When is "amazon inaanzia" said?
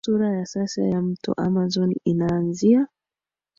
1.37-2.87